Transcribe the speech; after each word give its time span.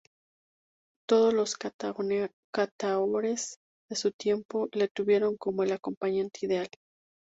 Todos 1.07 1.31
los 1.31 1.55
cantaores 1.57 2.31
de 3.87 3.95
su 3.95 4.11
tiempo 4.11 4.67
le 4.71 4.87
tuvieron 4.87 5.37
como 5.37 5.61
el 5.61 5.71
acompañante 5.73 6.47
ideal. 6.47 6.69